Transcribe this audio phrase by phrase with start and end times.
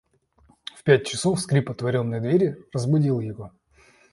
[0.75, 3.51] В пять часов скрип отворенной двери разбудил его.